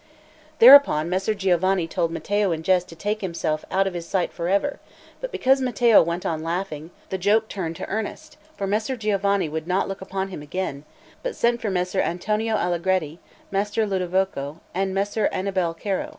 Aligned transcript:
Thereupon 0.57 1.11
Messer 1.11 1.35
Giovanni 1.35 1.87
told 1.87 2.09
Mattio 2.11 2.51
in 2.51 2.63
jest 2.63 2.89
to 2.89 2.95
take 2.95 3.21
himself 3.21 3.63
out 3.69 3.85
of 3.85 3.93
his 3.93 4.07
sight 4.07 4.33
for 4.33 4.47
ever; 4.49 4.79
but 5.19 5.31
because 5.31 5.61
Mattio 5.61 6.01
went 6.03 6.25
on 6.25 6.41
laughing, 6.41 6.89
the 7.09 7.19
joke 7.19 7.47
turned 7.47 7.75
to 7.75 7.87
earnest, 7.87 8.37
for 8.57 8.65
Messer 8.65 8.97
Giovanni 8.97 9.47
would 9.47 9.67
not 9.67 9.87
look 9.87 10.01
upon 10.01 10.29
him 10.29 10.41
again, 10.41 10.85
but 11.21 11.35
sent 11.35 11.61
for 11.61 11.69
Messer 11.69 12.01
Antonio 12.01 12.55
Allegretti, 12.55 13.19
Messer 13.51 13.85
Ludovico, 13.85 14.61
and 14.73 14.91
Messer 14.95 15.29
Annibal 15.31 15.75
Caro. 15.75 16.09